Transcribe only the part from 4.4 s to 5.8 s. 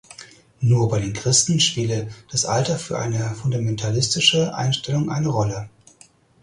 Einstellung eine Rolle.